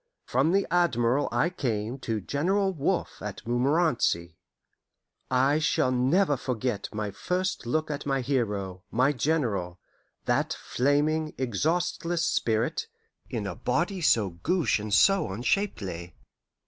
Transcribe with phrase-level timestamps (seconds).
[0.25, 4.35] From the Admiral I came to General Wolfe at Montmorenci.
[5.29, 9.77] I shall never forget my first look at my hero, my General,
[10.25, 12.87] that flaming, exhaustless spirit,
[13.29, 16.15] in a body so gauche and so unshapely.